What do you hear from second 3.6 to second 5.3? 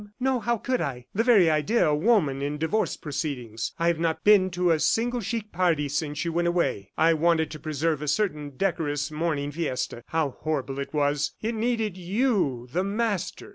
I have not been to a single